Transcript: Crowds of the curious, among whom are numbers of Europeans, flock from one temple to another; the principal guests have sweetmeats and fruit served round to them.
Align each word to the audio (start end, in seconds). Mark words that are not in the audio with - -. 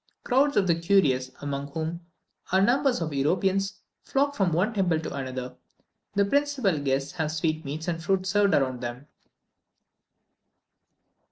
Crowds 0.23 0.57
of 0.57 0.65
the 0.65 0.73
curious, 0.73 1.29
among 1.41 1.71
whom 1.73 2.03
are 2.51 2.59
numbers 2.59 3.01
of 3.01 3.13
Europeans, 3.13 3.81
flock 4.03 4.33
from 4.33 4.51
one 4.51 4.73
temple 4.73 4.99
to 4.99 5.13
another; 5.13 5.55
the 6.15 6.25
principal 6.25 6.79
guests 6.79 7.11
have 7.11 7.31
sweetmeats 7.31 7.87
and 7.87 8.03
fruit 8.03 8.25
served 8.25 8.55
round 8.55 8.81
to 8.81 8.81
them. 8.87 9.07